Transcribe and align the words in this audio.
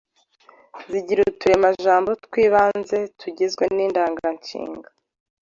Zigira 0.89 1.21
uturemajambo 1.31 2.11
tw’ibanze 2.23 2.97
tugizwe 3.19 3.63
n’indanganshinga, 3.75 4.89